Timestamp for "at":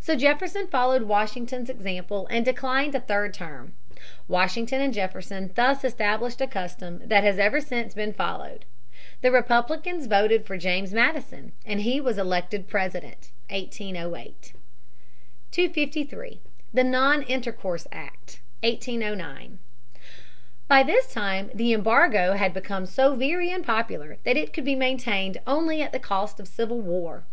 25.82-25.92